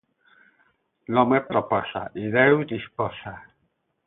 L’home 1.17 1.41
proposa 1.51 2.03
i 2.23 2.27
Déu 2.39 2.65
disposa. 2.73 3.37